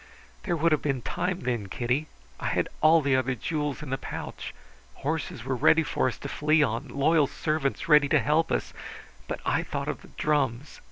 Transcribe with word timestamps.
There 0.45 0.55
would 0.57 0.71
have 0.71 0.81
been 0.81 1.03
time 1.03 1.41
then, 1.41 1.67
Kitty. 1.67 2.07
I 2.39 2.47
had 2.47 2.69
all 2.81 3.01
the 3.03 3.15
other 3.15 3.35
jewels 3.35 3.83
in 3.83 3.91
the 3.91 3.99
pouch. 3.99 4.51
Horses 4.95 5.43
were 5.45 5.55
ready 5.55 5.83
for 5.83 6.07
us 6.07 6.17
to 6.17 6.27
flee 6.27 6.63
on, 6.63 6.87
loyal 6.87 7.27
servants 7.27 7.87
ready 7.87 8.09
to 8.09 8.19
help 8.19 8.51
us; 8.51 8.73
but 9.27 9.39
I 9.45 9.61
thought 9.61 9.87
of 9.87 10.01
the 10.01 10.07
drums. 10.17 10.79